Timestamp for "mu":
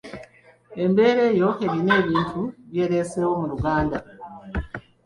3.41-3.45